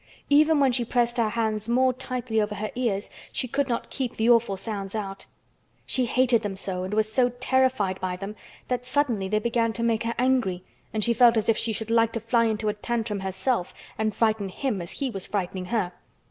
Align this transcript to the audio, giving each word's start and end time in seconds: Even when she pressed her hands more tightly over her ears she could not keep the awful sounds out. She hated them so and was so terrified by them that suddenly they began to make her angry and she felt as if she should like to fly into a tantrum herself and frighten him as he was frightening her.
Even 0.31 0.59
when 0.59 0.71
she 0.71 0.83
pressed 0.83 1.17
her 1.17 1.29
hands 1.29 1.69
more 1.69 1.93
tightly 1.93 2.41
over 2.41 2.55
her 2.55 2.71
ears 2.73 3.11
she 3.31 3.47
could 3.47 3.69
not 3.69 3.91
keep 3.91 4.15
the 4.15 4.31
awful 4.31 4.57
sounds 4.57 4.95
out. 4.95 5.27
She 5.85 6.05
hated 6.07 6.41
them 6.41 6.55
so 6.55 6.81
and 6.83 6.91
was 6.91 7.13
so 7.13 7.29
terrified 7.39 8.01
by 8.01 8.15
them 8.15 8.35
that 8.67 8.83
suddenly 8.83 9.27
they 9.27 9.37
began 9.37 9.73
to 9.73 9.83
make 9.83 10.01
her 10.01 10.15
angry 10.17 10.63
and 10.91 11.03
she 11.03 11.13
felt 11.13 11.37
as 11.37 11.49
if 11.49 11.55
she 11.57 11.71
should 11.71 11.91
like 11.91 12.13
to 12.13 12.19
fly 12.19 12.45
into 12.45 12.67
a 12.67 12.73
tantrum 12.73 13.19
herself 13.19 13.75
and 13.95 14.15
frighten 14.15 14.49
him 14.49 14.81
as 14.81 14.93
he 14.93 15.11
was 15.11 15.27
frightening 15.27 15.65
her. 15.65 15.93